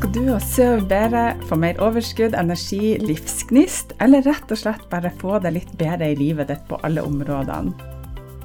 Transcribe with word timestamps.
Ønsker 0.00 0.16
du 0.16 0.30
å 0.32 0.38
sove 0.40 0.84
bedre, 0.88 1.22
få 1.44 1.58
mer 1.60 1.76
overskudd, 1.84 2.32
energi, 2.32 2.94
livsgnist, 3.04 3.90
eller 4.00 4.22
rett 4.24 4.48
og 4.48 4.56
slett 4.56 4.86
bare 4.88 5.10
få 5.20 5.36
det 5.44 5.50
litt 5.52 5.74
bedre 5.76 6.06
i 6.08 6.14
livet 6.16 6.48
ditt 6.48 6.62
på 6.70 6.78
alle 6.88 7.02
områdene? 7.04 7.74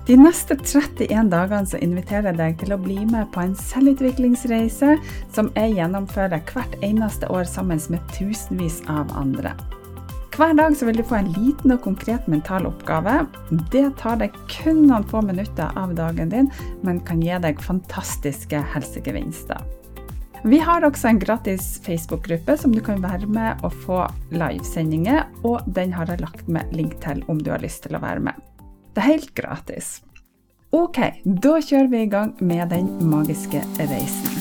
De 0.04 0.18
neste 0.20 0.58
31 0.60 1.30
dagene 1.32 1.64
så 1.72 1.80
inviterer 1.80 2.34
jeg 2.34 2.40
deg 2.42 2.58
til 2.60 2.76
å 2.76 2.80
bli 2.82 2.98
med 3.08 3.30
på 3.32 3.46
en 3.46 3.56
selvutviklingsreise 3.56 4.98
som 5.38 5.48
jeg 5.56 5.78
gjennomfører 5.78 6.44
hvert 6.52 6.76
eneste 6.84 7.32
år 7.32 7.48
sammen 7.48 7.80
med 7.88 8.04
tusenvis 8.18 8.82
av 8.92 9.16
andre. 9.16 9.56
Hver 10.36 10.60
dag 10.60 10.76
så 10.76 10.90
vil 10.90 11.00
du 11.00 11.06
få 11.08 11.22
en 11.22 11.32
liten 11.38 11.72
og 11.78 11.86
konkret 11.88 12.28
mental 12.28 12.68
oppgave. 12.68 13.22
Det 13.72 13.86
tar 14.04 14.20
deg 14.20 14.36
kun 14.52 14.84
noen 14.90 15.08
få 15.08 15.24
minutter 15.24 15.72
av 15.80 15.96
dagen 15.96 16.36
din, 16.36 16.52
men 16.84 17.00
kan 17.08 17.24
gi 17.24 17.40
deg 17.48 17.64
fantastiske 17.64 18.60
helsegevinster. 18.76 19.64
Vi 20.46 20.60
har 20.62 20.84
også 20.86 21.08
en 21.10 21.18
gratis 21.20 21.80
Facebook-gruppe 21.82 22.54
som 22.62 22.74
du 22.74 22.78
kan 22.86 23.00
være 23.02 23.26
med 23.26 23.64
og 23.66 23.72
få 23.82 24.04
livesendinger, 24.30 25.24
og 25.42 25.66
den 25.66 25.96
har 25.98 26.06
jeg 26.06 26.22
lagt 26.22 26.46
med 26.46 26.70
link 26.70 27.00
til 27.02 27.24
om 27.34 27.40
du 27.42 27.50
har 27.50 27.64
lyst 27.64 27.82
til 27.88 27.98
å 27.98 28.02
være 28.04 28.22
med. 28.28 28.38
Det 28.94 29.02
er 29.02 29.08
helt 29.08 29.32
gratis. 29.34 30.04
Ok, 30.70 31.00
da 31.26 31.56
kjører 31.58 31.90
vi 31.90 32.04
i 32.04 32.12
gang 32.14 32.36
med 32.46 32.70
den 32.70 32.92
magiske 33.10 33.64
reisen. 33.80 34.38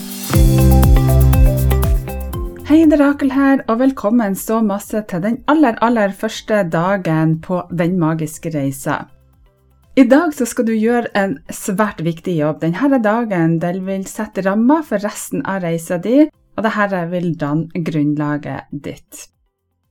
Hei, 2.69 2.83
det 2.85 2.99
er 2.99 3.05
Rakel 3.07 3.33
her, 3.33 3.65
og 3.65 3.81
velkommen 3.81 4.37
så 4.37 4.61
masse 4.61 5.01
til 5.09 5.25
den 5.25 5.41
aller, 5.49 5.81
aller 5.81 6.13
første 6.13 6.67
dagen 6.69 7.39
på 7.41 7.65
Den 7.73 7.97
magiske 7.97 8.53
reisa. 8.53 9.07
I 9.95 10.03
dag 10.11 10.33
skal 10.35 10.67
du 10.67 10.73
gjøre 10.75 11.13
en 11.15 11.37
svært 11.55 12.01
viktig 12.03 12.33
jobb. 12.41 12.65
Denne 12.65 12.99
dagen 12.99 13.61
vil 13.63 14.03
sette 14.11 14.43
rammer 14.43 14.83
for 14.83 14.99
resten 14.99 15.45
av 15.47 15.63
reisa 15.63 16.01
di, 16.03 16.25
og 16.59 16.67
dette 16.67 17.03
vil 17.13 17.31
danne 17.39 17.85
grunnlaget 17.87 18.73
ditt. 18.73 19.29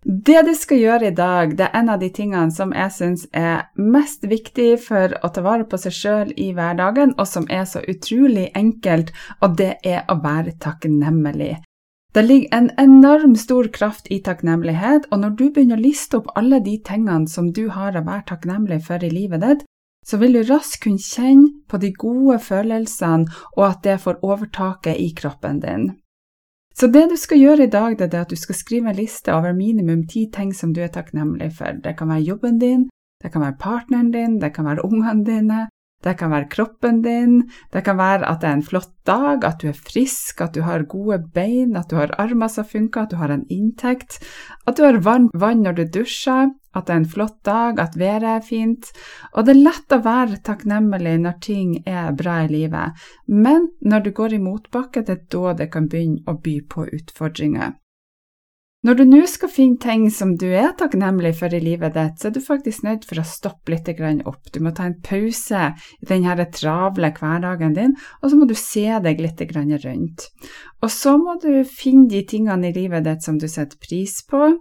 Det 0.04 0.42
du 0.44 0.52
skal 0.60 0.82
gjøre 0.82 1.08
i 1.08 1.16
dag, 1.16 1.56
det 1.56 1.70
er 1.70 1.80
en 1.80 1.94
av 1.94 2.04
de 2.04 2.10
tingene 2.12 2.52
som 2.52 2.76
jeg 2.76 2.92
syns 2.92 3.26
er 3.32 3.70
mest 3.80 4.28
viktig 4.28 4.76
for 4.84 5.16
å 5.24 5.32
ta 5.32 5.40
vare 5.46 5.64
på 5.64 5.80
seg 5.80 5.96
sjøl 5.96 6.36
i 6.36 6.52
hverdagen, 6.52 7.16
og 7.16 7.24
som 7.24 7.48
er 7.48 7.64
så 7.64 7.80
utrolig 7.88 8.50
enkelt, 8.60 9.16
og 9.40 9.56
det 9.56 9.78
er 9.88 10.04
å 10.12 10.20
være 10.20 10.58
takknemlig. 10.60 11.62
Det 12.14 12.28
ligger 12.28 12.58
en 12.60 12.74
enorm 12.78 13.38
stor 13.40 13.72
kraft 13.72 14.12
i 14.12 14.20
takknemlighet, 14.20 15.08
og 15.16 15.24
når 15.24 15.38
du 15.40 15.46
begynner 15.48 15.80
å 15.80 15.88
liste 15.88 16.20
opp 16.20 16.28
alle 16.36 16.60
de 16.60 16.76
tingene 16.84 17.32
som 17.32 17.54
du 17.56 17.70
har 17.72 17.96
å 17.96 18.04
være 18.04 18.34
takknemlig 18.36 18.84
for 18.84 19.00
i 19.00 19.10
livet 19.10 19.48
ditt, 19.48 19.64
så 20.04 20.20
vil 20.22 20.38
du 20.38 20.44
raskt 20.48 20.84
kunne 20.84 21.02
kjenne 21.02 21.66
på 21.70 21.80
de 21.82 21.92
gode 21.94 22.40
følelsene, 22.40 23.28
og 23.58 23.68
at 23.68 23.84
det 23.84 24.00
får 24.04 24.24
overtaket 24.24 25.00
i 25.00 25.12
kroppen 25.18 25.60
din. 25.64 25.92
Så 26.74 26.88
det 26.90 27.06
du 27.12 27.16
skal 27.18 27.38
gjøre 27.38 27.68
i 27.68 27.70
dag, 27.70 27.98
det 28.00 28.14
er 28.14 28.26
at 28.26 28.32
du 28.34 28.36
skal 28.40 28.58
skrive 28.58 28.90
en 28.90 28.98
liste 28.98 29.34
over 29.34 29.54
minimum 29.54 30.08
ti 30.10 30.26
ting 30.34 30.54
som 30.58 30.74
du 30.74 30.82
er 30.82 30.90
takknemlig 30.90 31.52
for. 31.58 31.78
Det 31.84 31.98
kan 31.98 32.10
være 32.10 32.26
jobben 32.26 32.58
din, 32.60 32.88
det 33.24 33.32
kan 33.32 33.42
være 33.42 33.60
partneren 33.60 34.12
din, 34.12 34.40
det 34.42 34.54
kan 34.56 34.66
være 34.66 34.86
ungene 34.86 35.26
dine, 35.26 35.68
det 36.04 36.18
kan 36.20 36.32
være 36.34 36.50
kroppen 36.52 37.02
din, 37.04 37.38
det 37.74 37.84
kan 37.86 37.98
være 37.98 38.28
at 38.28 38.42
det 38.42 38.50
er 38.50 38.58
en 38.60 38.66
flott 38.66 38.92
dag, 39.08 39.44
at 39.44 39.62
du 39.62 39.70
er 39.72 39.78
frisk, 39.78 40.42
at 40.42 40.56
du 40.56 40.62
har 40.62 40.88
gode 40.90 41.20
bein, 41.34 41.78
at 41.80 41.90
du 41.92 41.96
har 42.00 42.14
armer 42.20 42.52
som 42.52 42.68
funker, 42.68 43.04
at 43.04 43.12
du 43.12 43.20
har 43.20 43.32
en 43.32 43.46
inntekt, 43.50 44.20
at 44.68 44.78
du 44.78 44.84
har 44.84 45.00
varmt 45.04 45.32
vann 45.34 45.64
når 45.64 45.80
du 45.80 45.84
dusjer, 46.00 46.52
at 46.74 46.88
det 46.88 46.94
er 46.94 47.02
en 47.04 47.10
flott 47.10 47.38
dag, 47.46 47.80
at 47.80 48.00
været 48.00 48.24
er 48.24 48.42
fint. 48.42 48.90
Og 49.34 49.46
det 49.46 49.54
er 49.54 49.62
lett 49.68 49.94
å 49.94 50.02
være 50.04 50.42
takknemlig 50.44 51.20
når 51.22 51.38
ting 51.46 51.76
er 51.86 52.16
bra 52.18 52.42
i 52.44 52.50
livet, 52.52 53.06
men 53.28 53.70
når 53.82 54.08
du 54.08 54.12
går 54.18 54.34
i 54.34 54.42
motbakke, 54.42 55.06
det 55.06 55.18
er 55.18 55.24
da 55.36 55.54
det 55.62 55.70
kan 55.72 55.88
begynne 55.90 56.26
å 56.28 56.40
by 56.42 56.60
på 56.70 56.88
utfordringer. 56.90 57.78
Når 58.84 58.98
du 59.00 59.04
nå 59.08 59.22
skal 59.32 59.48
finne 59.48 59.80
ting 59.80 60.10
som 60.12 60.34
du 60.36 60.50
er 60.52 60.74
takknemlig 60.76 61.38
for 61.40 61.54
i 61.56 61.62
livet 61.64 61.94
ditt, 61.96 62.18
så 62.20 62.28
er 62.28 62.34
du 62.36 62.42
faktisk 62.44 62.84
nødt 62.84 63.06
for 63.08 63.22
å 63.22 63.24
stoppe 63.24 63.72
litt 63.72 63.88
opp. 64.28 64.42
Du 64.52 64.60
må 64.60 64.74
ta 64.76 64.90
en 64.90 64.98
pause 65.00 65.62
i 66.02 66.10
denne 66.10 66.48
travle 66.52 67.14
hverdagen 67.16 67.78
din, 67.78 67.96
og 68.20 68.28
så 68.28 68.42
må 68.42 68.50
du 68.50 68.56
se 68.60 68.84
deg 69.06 69.24
litt 69.24 69.40
rundt. 69.86 70.28
Og 70.84 70.92
så 70.92 71.16
må 71.16 71.38
du 71.40 71.64
finne 71.64 72.10
de 72.12 72.26
tingene 72.28 72.74
i 72.74 72.76
livet 72.76 73.08
ditt 73.08 73.24
som 73.24 73.40
du 73.40 73.48
setter 73.48 73.80
pris 73.80 74.20
på. 74.28 74.52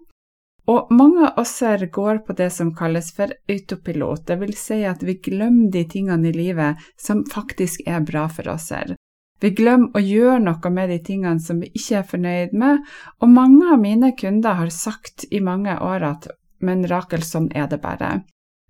Og 0.71 0.95
mange 0.95 1.27
av 1.27 1.43
oss 1.43 1.59
her 1.67 1.83
går 1.91 2.23
på 2.23 2.39
det 2.39 2.53
som 2.55 2.71
kalles 2.79 3.11
for 3.17 3.35
autopilot, 3.51 4.27
det 4.29 4.39
vil 4.39 4.55
si 4.55 4.85
at 4.87 5.03
vi 5.03 5.19
glemmer 5.19 5.73
de 5.75 5.83
tingene 5.91 6.31
i 6.31 6.37
livet 6.37 6.79
som 6.95 7.27
faktisk 7.27 7.83
er 7.91 8.07
bra 8.07 8.29
for 8.31 8.55
oss 8.55 8.71
her. 8.71 8.95
Vi 9.43 9.51
glemmer 9.59 9.91
å 9.99 10.03
gjøre 10.03 10.39
noe 10.45 10.71
med 10.71 10.93
de 10.93 11.01
tingene 11.03 11.43
som 11.43 11.59
vi 11.63 11.73
ikke 11.75 11.99
er 11.99 12.07
fornøyd 12.07 12.55
med, 12.55 12.85
og 13.19 13.33
mange 13.33 13.73
av 13.75 13.81
mine 13.83 14.13
kunder 14.19 14.61
har 14.61 14.71
sagt 14.71 15.27
i 15.31 15.43
mange 15.43 15.75
år 15.83 16.07
at 16.07 16.31
men 16.63 16.87
Rakel, 16.87 17.25
sånn 17.27 17.51
er 17.59 17.67
det 17.67 17.81
bare. 17.83 18.23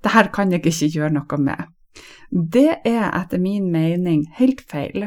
Det 0.02 0.14
her 0.14 0.30
kan 0.32 0.50
jeg 0.50 0.64
ikke 0.64 0.88
gjøre 0.94 1.12
noe 1.18 1.38
med. 1.38 1.68
Det 2.32 2.80
er 2.88 3.10
etter 3.12 3.42
min 3.42 3.68
mening 3.72 4.24
helt 4.38 4.64
feil. 4.70 5.06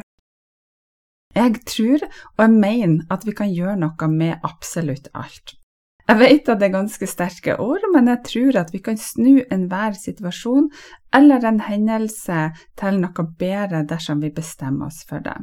Jeg 1.36 1.60
tror 1.68 2.06
og 2.06 2.44
jeg 2.46 2.54
mener 2.54 3.10
at 3.12 3.26
vi 3.28 3.34
kan 3.36 3.52
gjøre 3.52 3.80
noe 3.82 4.10
med 4.12 4.46
absolutt 4.46 5.10
alt. 5.18 5.58
Jeg 6.06 6.22
vet 6.22 6.50
at 6.54 6.60
det 6.62 6.68
er 6.68 6.76
ganske 6.76 7.08
sterke 7.10 7.56
ord, 7.58 7.82
men 7.92 8.08
jeg 8.12 8.22
tror 8.30 8.60
at 8.62 8.70
vi 8.72 8.80
kan 8.86 9.00
snu 9.02 9.42
enhver 9.52 9.98
situasjon 9.98 10.70
eller 11.18 11.48
en 11.50 11.64
hendelse 11.66 12.52
til 12.78 13.02
noe 13.02 13.26
bedre 13.40 13.82
dersom 13.90 14.22
vi 14.22 14.30
bestemmer 14.30 14.94
oss 14.94 15.02
for 15.10 15.26
det. 15.26 15.40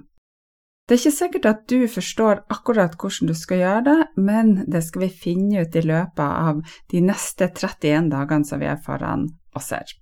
Det 0.92 0.98
er 0.98 1.06
ikke 1.06 1.16
sikkert 1.16 1.46
at 1.48 1.60
du 1.72 1.86
forstår 1.88 2.40
akkurat 2.52 2.98
hvordan 3.00 3.30
du 3.30 3.32
skal 3.32 3.62
gjøre 3.62 3.84
det, 3.86 3.94
men 4.20 4.50
det 4.68 4.82
skal 4.84 5.06
vi 5.06 5.14
finne 5.22 5.62
ut 5.64 5.78
i 5.80 5.82
løpet 5.88 6.20
av 6.20 6.58
de 6.92 7.00
neste 7.00 7.48
31 7.48 8.10
dagene 8.12 8.44
som 8.44 8.60
vi 8.60 8.68
er 8.68 8.76
foran 8.76 9.22
oss 9.56 9.70
her. 9.72 9.94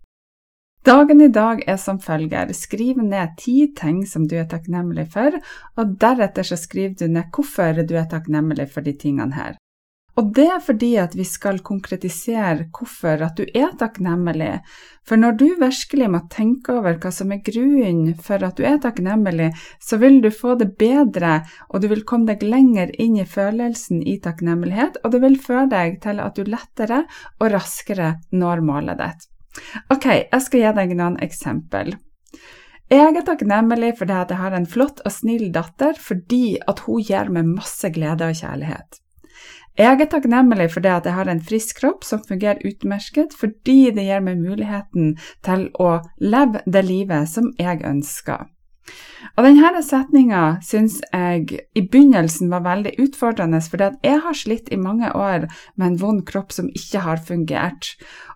Dagen 0.82 1.22
i 1.22 1.30
dag 1.30 1.62
er 1.70 1.78
som 1.78 2.02
følger. 2.02 2.50
Skriv 2.58 2.98
ned 3.06 3.38
ti 3.38 3.68
ting 3.78 4.02
som 4.02 4.26
du 4.26 4.34
er 4.40 4.50
takknemlig 4.50 5.06
for, 5.14 5.38
og 5.78 5.94
deretter 6.02 6.50
så 6.50 6.58
skriver 6.58 6.98
du 6.98 7.06
ned 7.06 7.30
hvorfor 7.30 7.84
du 7.86 7.94
er 7.94 8.10
takknemlig 8.10 8.66
for 8.74 8.82
de 8.82 8.98
tingene 8.98 9.38
her. 9.38 9.54
Og 10.20 10.34
det 10.36 10.44
er 10.52 10.60
fordi 10.60 10.90
at 11.00 11.14
vi 11.16 11.24
skal 11.24 11.62
konkretisere 11.64 12.66
hvorfor 12.76 13.22
at 13.24 13.38
du 13.38 13.46
er 13.56 13.70
takknemlig. 13.80 14.58
For 15.08 15.16
når 15.16 15.38
du 15.40 15.46
virkelig 15.62 16.08
må 16.12 16.20
tenke 16.28 16.74
over 16.76 16.98
hva 17.00 17.12
som 17.14 17.32
er 17.32 17.40
grunnen 17.46 18.18
for 18.20 18.44
at 18.44 18.60
du 18.60 18.66
er 18.68 18.76
takknemlig, 18.82 19.48
så 19.80 19.96
vil 20.02 20.20
du 20.20 20.28
få 20.28 20.58
det 20.60 20.74
bedre, 20.80 21.40
og 21.72 21.80
du 21.80 21.88
vil 21.94 22.04
komme 22.04 22.28
deg 22.28 22.44
lenger 22.44 22.92
inn 23.00 23.16
i 23.16 23.24
følelsen 23.24 24.04
i 24.04 24.18
takknemlighet, 24.20 25.00
og 25.00 25.16
det 25.16 25.24
vil 25.24 25.40
føre 25.40 25.66
deg 25.72 25.98
til 26.04 26.20
at 26.20 26.36
du 26.36 26.44
lettere 26.44 27.06
og 27.40 27.48
raskere 27.56 28.12
når 28.36 28.64
målet 28.66 29.00
ditt. 29.00 29.28
Ok, 29.88 30.06
jeg 30.20 30.44
skal 30.44 30.66
gi 30.66 30.78
deg 30.82 30.96
noen 31.00 31.20
eksempel. 31.24 31.96
Jeg 32.92 33.14
er 33.16 33.24
takknemlig 33.24 33.94
for 33.96 34.10
det 34.10 34.24
at 34.26 34.32
jeg 34.34 34.44
har 34.44 34.52
en 34.52 34.68
flott 34.68 35.00
og 35.06 35.14
snill 35.14 35.48
datter 35.54 35.96
fordi 35.96 36.58
at 36.68 36.84
hun 36.84 37.06
gir 37.06 37.30
meg 37.32 37.48
masse 37.48 37.88
glede 37.94 38.28
og 38.28 38.36
kjærlighet. 38.36 39.00
Jeg 39.80 39.96
er 39.96 40.08
takknemlig 40.12 40.66
for 40.74 40.84
det 40.84 40.90
at 40.92 41.06
jeg 41.08 41.16
har 41.16 41.28
en 41.32 41.40
frisk 41.40 41.78
kropp 41.80 42.02
som 42.04 42.20
fungerer 42.20 42.60
utmerket, 42.68 43.32
fordi 43.32 43.88
det 43.96 44.04
gir 44.04 44.20
meg 44.20 44.42
muligheten 44.42 45.14
til 45.46 45.70
å 45.80 46.02
leve 46.20 46.60
det 46.68 46.82
livet 46.84 47.30
som 47.32 47.48
jeg 47.56 47.80
ønsker. 47.88 48.50
Og 49.38 49.46
denne 49.46 49.80
setninga 49.86 50.42
syns 50.66 50.98
jeg 51.14 51.62
i 51.78 51.84
begynnelsen 51.86 52.50
var 52.52 52.66
veldig 52.66 52.92
utfordrende, 53.06 53.62
fordi 53.62 53.88
at 53.88 54.04
jeg 54.04 54.20
har 54.26 54.36
slitt 54.36 54.68
i 54.68 54.80
mange 54.80 55.12
år 55.16 55.46
med 55.76 55.86
en 55.86 55.98
vond 56.02 56.22
kropp 56.28 56.52
som 56.52 56.68
ikke 56.76 57.06
har 57.06 57.24
fungert. 57.24 57.94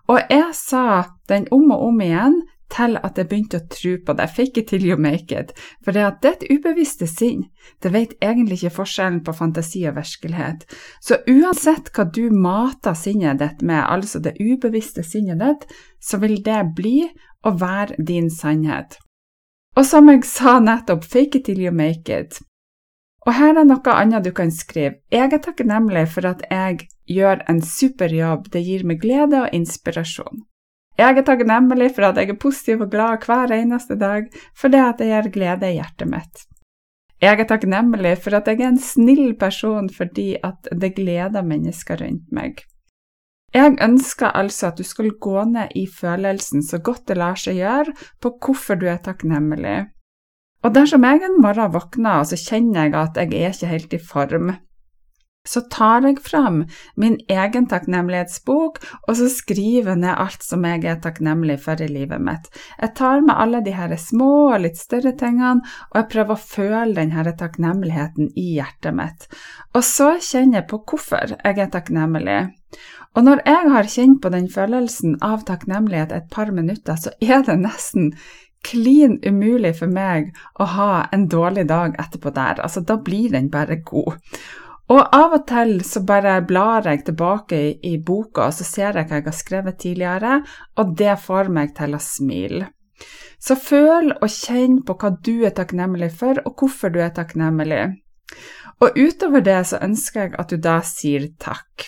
Og 0.09 0.21
jeg 0.31 0.49
sa 0.57 1.11
den 1.29 1.45
om 1.53 1.69
og 1.75 1.91
om 1.91 2.01
igjen 2.01 2.41
til 2.73 2.97
at 2.97 3.19
jeg 3.19 3.29
begynte 3.29 3.59
å 3.61 3.67
tro 3.71 3.93
på 4.05 4.15
det. 4.17 4.27
Fake 4.33 4.61
it 4.61 4.69
till 4.71 4.85
you 4.85 4.97
make 4.97 5.35
it. 5.35 5.53
For 5.85 5.95
det, 5.95 6.05
det 6.21 6.31
er 6.31 6.37
et 6.39 6.47
ubevisste 6.57 7.07
sinn. 7.09 7.45
Det 7.83 7.91
vet 7.93 8.15
egentlig 8.23 8.59
ikke 8.59 8.77
forskjellen 8.79 9.21
på 9.25 9.35
fantasi 9.37 9.85
og 9.89 9.97
virkelighet. 9.99 10.65
Så 11.01 11.21
uansett 11.29 11.91
hva 11.95 12.07
du 12.09 12.29
mater 12.33 12.97
sinnet 12.97 13.41
ditt 13.41 13.61
med, 13.61 13.83
altså 13.83 14.21
det 14.23 14.35
ubevisste 14.41 15.05
sinnet 15.05 15.41
ditt, 15.43 15.69
så 16.01 16.19
vil 16.23 16.41
det 16.45 16.61
bli 16.77 16.97
og 17.45 17.61
være 17.61 18.01
din 18.07 18.31
sannhet. 18.33 18.97
Og 19.75 19.85
som 19.85 20.09
jeg 20.09 20.23
sa 20.27 20.59
nettopp, 20.63 21.03
fake 21.03 21.39
it 21.39 21.45
till 21.49 21.61
you 21.61 21.73
make 21.73 22.09
it. 22.09 22.39
Og 23.25 23.33
her 23.33 23.57
er 23.57 23.65
noe 23.65 23.93
annet 23.93 24.25
du 24.25 24.31
kan 24.37 24.51
skrive. 24.53 25.01
Jeg 25.11 25.33
er 25.33 25.41
takknemlig 25.41 26.05
for 26.13 26.27
at 26.29 26.43
jeg 26.49 26.85
gjør 27.09 27.41
en 27.49 27.61
super 27.61 28.13
jobb, 28.13 28.51
det 28.53 28.61
gir 28.65 28.85
meg 28.85 29.01
glede 29.01 29.41
og 29.45 29.53
inspirasjon. 29.53 30.45
Jeg 30.95 31.17
er 31.19 31.25
takknemlig 31.27 31.89
for 31.95 32.07
at 32.07 32.19
jeg 32.19 32.31
er 32.31 32.39
positiv 32.39 32.85
og 32.85 32.91
glad 32.91 33.25
hver 33.27 33.51
eneste 33.51 33.97
dag, 33.99 34.29
for 34.55 34.71
det 34.71 34.83
at 34.83 35.01
det 35.01 35.09
gir 35.09 35.31
glede 35.33 35.71
i 35.71 35.79
hjertet 35.79 36.07
mitt. 36.07 36.45
Jeg 37.23 37.39
er 37.39 37.47
takknemlig 37.47 38.13
for 38.23 38.35
at 38.37 38.47
jeg 38.47 38.61
er 38.61 38.69
en 38.69 38.79
snill 38.79 39.35
person 39.39 39.89
fordi 39.91 40.35
at 40.43 40.69
det 40.71 40.93
gleder 40.95 41.43
mennesker 41.43 41.99
rundt 42.03 42.31
meg. 42.35 42.63
Jeg 43.55 43.77
ønsker 43.79 44.35
altså 44.35 44.67
at 44.67 44.79
du 44.79 44.83
skal 44.83 45.13
gå 45.21 45.43
ned 45.47 45.75
i 45.79 45.85
følelsen 45.87 46.63
så 46.63 46.79
godt 46.83 47.07
det 47.07 47.17
lar 47.17 47.39
seg 47.39 47.61
gjøre 47.61 47.93
på 48.19 48.33
hvorfor 48.43 48.79
du 48.79 48.87
er 48.91 48.99
takknemlig. 49.03 49.85
Og 50.63 50.73
dersom 50.75 51.03
jeg 51.07 51.23
en 51.23 51.39
morgen 51.43 51.71
våkner 51.71 52.19
og 52.19 52.27
så 52.31 52.39
kjenner 52.39 52.87
jeg 52.87 52.95
at 52.99 53.19
jeg 53.21 53.31
er 53.39 53.53
ikke 53.53 53.71
helt 53.71 53.93
i 53.93 54.01
form, 54.01 54.51
så 55.45 55.61
tar 55.71 56.05
jeg 56.07 56.19
fram 56.25 56.63
min 56.99 57.17
egen 57.31 57.67
takknemlighetsbok, 57.71 58.79
og 59.07 59.17
så 59.19 59.29
skriver 59.31 59.93
jeg 59.93 60.01
ned 60.03 60.13
alt 60.25 60.45
som 60.45 60.65
jeg 60.67 60.83
er 60.89 60.99
takknemlig 61.03 61.59
for 61.63 61.81
i 61.81 61.89
livet 61.91 62.23
mitt. 62.23 62.49
Jeg 62.81 62.95
tar 62.97 63.23
med 63.25 63.35
alle 63.37 63.61
de 63.65 63.75
her 63.75 63.95
små 64.01 64.31
og 64.55 64.63
litt 64.65 64.79
større 64.81 65.15
tingene, 65.17 65.63
og 65.91 66.01
jeg 66.01 66.11
prøver 66.15 66.35
å 66.35 66.45
føle 66.55 66.97
den 66.97 67.15
her 67.15 67.31
takknemligheten 67.37 68.33
i 68.35 68.51
hjertet 68.57 68.97
mitt. 68.97 69.29
Og 69.75 69.83
så 69.85 70.15
kjenner 70.19 70.61
jeg 70.61 70.69
på 70.71 70.81
hvorfor 70.89 71.37
jeg 71.37 71.59
er 71.59 71.73
takknemlig. 71.73 72.39
Og 73.15 73.23
når 73.23 73.45
jeg 73.47 73.69
har 73.71 73.87
kjent 73.87 74.17
på 74.23 74.31
den 74.33 74.49
følelsen 74.51 75.15
av 75.23 75.45
takknemlighet 75.47 76.11
et 76.11 76.25
par 76.33 76.51
minutter, 76.51 76.97
så 76.99 77.13
er 77.23 77.45
det 77.47 77.61
nesten 77.61 78.11
klin 78.65 79.19
umulig 79.23 79.75
for 79.79 79.91
meg 79.91 80.33
å 80.59 80.67
ha 80.73 80.91
en 81.15 81.27
dårlig 81.31 81.67
dag 81.69 81.95
etterpå 82.01 82.33
der. 82.35 82.61
Altså, 82.63 82.81
da 82.81 82.97
blir 82.97 83.31
den 83.35 83.51
bare 83.53 83.77
god. 83.85 84.17
Og 84.93 85.01
av 85.17 85.33
og 85.33 85.45
til 85.49 85.79
så 85.87 86.03
bare 86.05 86.35
blar 86.45 86.85
jeg 86.85 87.07
tilbake 87.07 87.57
i, 87.57 87.69
i 87.89 87.97
boka, 87.97 88.49
og 88.49 88.53
så 88.53 88.67
ser 88.67 88.99
jeg 88.99 89.09
hva 89.09 89.19
jeg 89.19 89.25
har 89.25 89.37
skrevet 89.37 89.79
tidligere, 89.81 90.33
og 90.77 90.93
det 90.99 91.15
får 91.23 91.49
meg 91.53 91.73
til 91.77 91.97
å 91.97 92.01
smile. 92.01 92.67
Så 93.41 93.57
føl 93.59 94.11
og 94.13 94.29
kjenn 94.31 94.79
på 94.85 94.95
hva 95.01 95.11
du 95.25 95.45
er 95.45 95.55
takknemlig 95.57 96.11
for, 96.19 96.37
og 96.45 96.61
hvorfor 96.61 96.93
du 96.93 97.01
er 97.01 97.13
takknemlig. 97.17 97.81
Og 98.83 98.97
utover 98.99 99.43
det 99.45 99.61
så 99.69 99.79
ønsker 99.83 100.25
jeg 100.25 100.39
at 100.41 100.51
du 100.51 100.57
da 100.61 100.79
sier 100.85 101.29
takk. 101.41 101.87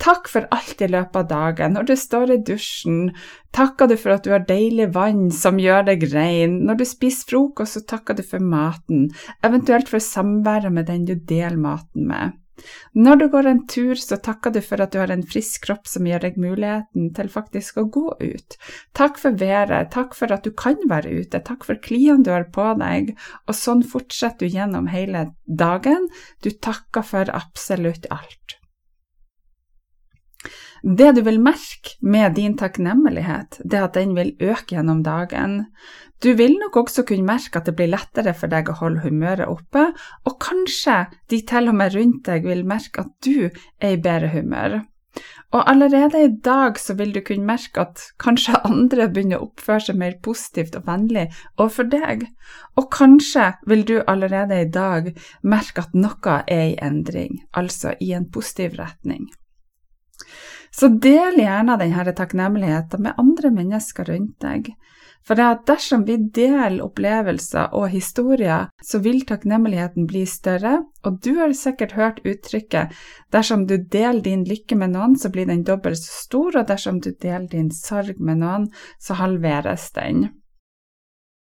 Takk 0.00 0.30
for 0.32 0.46
alt 0.54 0.80
i 0.80 0.88
løpet 0.88 1.16
av 1.18 1.26
dagen. 1.28 1.74
Når 1.76 1.88
du 1.90 1.94
står 1.98 2.32
i 2.32 2.38
dusjen, 2.48 3.10
takker 3.52 3.90
du 3.90 3.98
for 4.00 4.14
at 4.14 4.24
du 4.24 4.30
har 4.32 4.46
deilig 4.48 4.88
vann 4.94 5.26
som 5.34 5.60
gjør 5.60 5.90
deg 5.90 6.06
rein. 6.14 6.62
Når 6.64 6.80
du 6.80 6.86
spiser 6.88 7.28
frokost, 7.34 7.76
så 7.76 7.84
takker 7.94 8.16
du 8.16 8.22
for 8.24 8.40
maten, 8.40 9.10
eventuelt 9.44 9.92
for 9.92 10.00
samværet 10.00 10.72
med 10.72 10.88
den 10.88 11.04
du 11.10 11.18
deler 11.18 11.58
maten 11.60 12.08
med. 12.08 12.38
Når 12.94 13.20
du 13.20 13.26
går 13.32 13.48
en 13.50 13.62
tur, 13.70 13.94
så 13.98 14.18
takker 14.20 14.54
du 14.54 14.60
for 14.64 14.82
at 14.82 14.92
du 14.92 15.00
har 15.02 15.12
en 15.12 15.24
frisk 15.26 15.64
kropp 15.66 15.88
som 15.90 16.06
gir 16.08 16.22
deg 16.22 16.38
muligheten 16.40 17.10
til 17.16 17.32
faktisk 17.32 17.80
å 17.80 17.86
gå 17.92 18.06
ut. 18.20 18.58
Takk 18.98 19.20
for 19.22 19.38
været, 19.40 19.92
takk 19.94 20.16
for 20.18 20.32
at 20.34 20.46
du 20.46 20.54
kan 20.54 20.78
være 20.90 21.12
ute, 21.22 21.42
takk 21.46 21.66
for 21.68 21.80
klærne 21.80 22.26
du 22.26 22.32
har 22.34 22.48
på 22.54 22.70
deg, 22.80 23.14
og 23.46 23.56
sånn 23.56 23.84
fortsetter 23.86 24.46
du 24.46 24.56
gjennom 24.56 24.90
hele 24.92 25.30
dagen. 25.46 26.08
Du 26.44 26.50
takker 26.50 27.06
for 27.06 27.30
absolutt 27.34 28.08
alt. 28.14 28.59
Det 30.80 31.10
du 31.16 31.20
vil 31.26 31.40
merke 31.42 31.96
med 32.00 32.34
din 32.38 32.56
takknemlighet, 32.56 33.60
det 33.64 33.78
er 33.78 33.88
at 33.88 33.98
den 33.98 34.14
vil 34.16 34.32
øke 34.40 34.76
gjennom 34.76 35.02
dagen. 35.04 35.66
Du 36.24 36.32
vil 36.36 36.56
nok 36.60 36.76
også 36.76 37.04
kunne 37.08 37.28
merke 37.28 37.60
at 37.60 37.68
det 37.68 37.76
blir 37.76 37.92
lettere 37.92 38.32
for 38.36 38.52
deg 38.52 38.70
å 38.72 38.78
holde 38.80 39.04
humøret 39.04 39.48
oppe, 39.48 39.90
og 40.24 40.38
kanskje 40.40 41.02
de 41.32 41.42
til 41.48 41.68
og 41.68 41.76
med 41.76 41.96
rundt 41.96 42.24
deg 42.28 42.48
vil 42.48 42.64
merke 42.68 43.04
at 43.04 43.12
du 43.24 43.50
er 43.50 43.96
i 43.96 44.00
bedre 44.00 44.32
humør. 44.32 44.80
Og 45.50 45.70
allerede 45.70 46.20
i 46.22 46.30
dag 46.44 46.78
så 46.78 46.94
vil 46.94 47.12
du 47.14 47.20
kunne 47.26 47.48
merke 47.48 47.82
at 47.82 48.04
kanskje 48.22 48.60
andre 48.70 49.08
begynner 49.10 49.40
å 49.40 49.48
oppføre 49.48 49.88
seg 49.88 49.98
mer 50.00 50.16
positivt 50.22 50.78
og 50.78 50.86
vennlig 50.86 51.26
overfor 51.58 51.90
deg, 51.90 52.24
og 52.78 52.88
kanskje 52.94 53.50
vil 53.68 53.84
du 53.88 53.96
allerede 54.06 54.62
i 54.62 54.70
dag 54.70 55.12
merke 55.42 55.84
at 55.84 55.98
noe 55.98 56.40
er 56.46 56.70
i 56.70 56.78
endring, 56.80 57.42
altså 57.52 57.96
i 58.00 58.12
en 58.16 58.30
positiv 58.30 58.78
retning. 58.80 59.28
Så 60.70 60.88
del 61.02 61.40
gjerne 61.40 61.78
denne 61.80 62.12
takknemligheten 62.16 63.02
med 63.02 63.18
andre 63.18 63.50
mennesker 63.50 64.06
rundt 64.12 64.38
deg. 64.42 64.72
For 65.26 65.36
dersom 65.68 66.06
vi 66.08 66.16
deler 66.32 66.80
opplevelser 66.82 67.74
og 67.76 67.90
historier, 67.92 68.70
så 68.82 69.02
vil 69.04 69.20
takknemligheten 69.28 70.06
bli 70.08 70.24
større, 70.26 70.80
og 71.04 71.20
du 71.24 71.34
har 71.36 71.52
sikkert 71.52 71.92
hørt 71.92 72.20
uttrykket 72.24 72.96
'dersom 73.30 73.66
du 73.66 73.76
deler 73.76 74.22
din 74.24 74.44
lykke 74.44 74.76
med 74.76 74.96
noen, 74.96 75.18
så 75.18 75.28
blir 75.28 75.46
den 75.46 75.62
dobbelt 75.62 75.98
så 75.98 76.24
stor', 76.24 76.56
og 76.56 76.66
'dersom 76.66 77.00
du 77.00 77.10
deler 77.10 77.48
din 77.48 77.70
sorg 77.70 78.18
med 78.18 78.38
noen, 78.38 78.70
så 78.98 79.14
halveres 79.14 79.92
den'. 79.92 80.39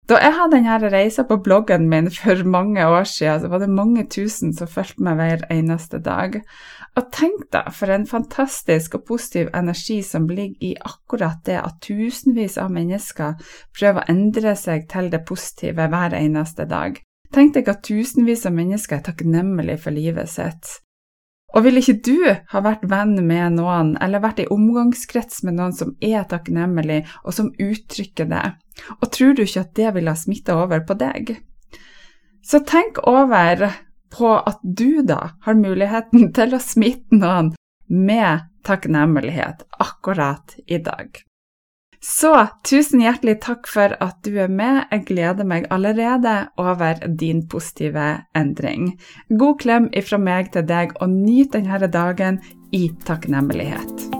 Da 0.07 0.15
jeg 0.24 0.38
hadde 0.38 0.56
denne 0.56 0.88
reisa 0.88 1.25
på 1.27 1.36
bloggen 1.44 1.89
min 1.92 2.06
for 2.15 2.39
mange 2.48 2.86
år 2.88 3.04
siden, 3.04 3.42
så 3.42 3.50
var 3.51 3.59
det 3.59 3.68
mange 3.69 4.06
tusen 4.07 4.54
som 4.56 4.69
fulgte 4.71 5.04
meg 5.04 5.18
hver 5.19 5.42
eneste 5.51 6.00
dag. 6.00 6.38
Og 6.95 7.09
tenk 7.12 7.50
da 7.51 7.65
for 7.75 7.92
en 7.92 8.06
fantastisk 8.07 8.95
og 8.95 9.04
positiv 9.09 9.50
energi 9.51 10.00
som 10.07 10.30
ligger 10.31 10.63
i 10.63 10.77
akkurat 10.80 11.44
det 11.45 11.57
at 11.59 11.81
tusenvis 11.83 12.56
av 12.57 12.71
mennesker 12.71 13.36
prøver 13.75 14.00
å 14.00 14.13
endre 14.13 14.56
seg 14.56 14.88
til 14.94 15.12
det 15.12 15.25
positive 15.27 15.89
hver 15.92 16.15
eneste 16.15 16.65
dag. 16.71 17.01
Tenk 17.36 17.57
deg 17.57 17.68
at 17.68 17.83
tusenvis 17.83 18.45
av 18.48 18.56
mennesker 18.56 19.01
er 19.01 19.09
takknemlige 19.09 19.81
for 19.83 19.92
livet 19.92 20.31
sitt. 20.31 20.77
Og 21.56 21.65
vil 21.65 21.81
ikke 21.81 21.98
du 22.06 22.15
ha 22.51 22.62
vært 22.63 22.88
venn 22.88 23.18
med 23.27 23.59
noen, 23.59 23.94
eller 24.04 24.24
vært 24.24 24.39
i 24.44 24.48
omgangskrets 24.51 25.44
med 25.44 25.59
noen 25.59 25.75
som 25.75 25.94
er 26.00 26.24
takknemlig, 26.31 27.04
og 27.27 27.36
som 27.36 27.51
uttrykker 27.51 28.27
det, 28.31 28.45
og 29.00 29.12
tror 29.14 29.36
du 29.36 29.44
ikke 29.46 29.66
at 29.66 29.76
det 29.80 29.94
ville 29.96 30.14
ha 30.14 30.20
smitta 30.20 30.58
over 30.58 30.84
på 30.88 30.98
deg? 31.00 31.38
Så 32.46 32.64
tenk 32.64 33.02
over 33.08 33.68
på 34.14 34.34
at 34.40 34.60
du 34.64 35.04
da 35.04 35.34
har 35.46 35.60
muligheten 35.60 36.32
til 36.38 36.56
å 36.56 36.64
smitte 36.64 37.20
noen 37.20 37.54
med 37.88 38.48
takknemlighet 38.68 39.64
akkurat 39.80 40.58
i 40.68 40.80
dag. 40.84 41.24
Så 42.04 42.31
tusen 42.69 43.02
hjertelig 43.02 43.40
takk 43.42 43.68
for 43.68 43.96
at 44.04 44.19
du 44.24 44.38
er 44.40 44.52
med. 44.52 44.84
Jeg 44.92 45.07
gleder 45.10 45.48
meg 45.50 45.66
allerede 45.74 46.36
over 46.62 47.02
din 47.19 47.42
positive 47.50 48.06
endring. 48.38 48.94
God 49.30 49.60
klem 49.64 49.90
ifra 49.98 50.22
meg 50.22 50.54
til 50.54 50.68
deg, 50.69 50.94
og 51.02 51.10
nyt 51.10 51.57
denne 51.57 51.90
dagen 51.90 52.40
i 52.72 52.88
takknemlighet. 53.07 54.17